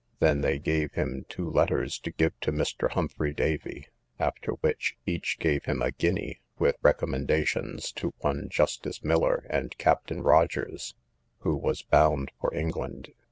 Then 0.19 0.41
they 0.41 0.57
gave 0.57 0.93
him 0.93 1.27
two 1.29 1.47
letters 1.47 1.99
to 1.99 2.09
give 2.09 2.33
to 2.39 2.51
Mr. 2.51 2.89
Humphrey 2.89 3.35
Davy; 3.35 3.85
after 4.17 4.53
which, 4.53 4.95
each 5.05 5.37
gave 5.37 5.65
him 5.65 5.83
a 5.83 5.91
guinea, 5.91 6.41
with 6.57 6.77
recommendations 6.81 7.91
to 7.97 8.11
one 8.21 8.49
Justice 8.49 9.03
Miller 9.03 9.45
and 9.47 9.77
Captain 9.77 10.23
Rogers, 10.23 10.95
who 11.41 11.55
was 11.55 11.83
bound 11.83 12.31
for 12.39 12.51
England. 12.51 13.13